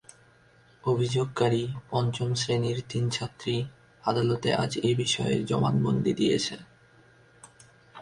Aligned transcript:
অভিযোগকারী 0.83 1.63
পঞ্চম 1.89 2.29
শ্রেণির 2.35 2.79
তিন 2.89 3.03
ছাত্রী 3.09 3.55
আদালতে 4.03 4.49
আজ 4.53 4.71
এ 4.83 4.91
বিষয়ে 4.95 5.35
জবানবন্দি 5.43 6.13
দিয়েছে। 6.13 6.55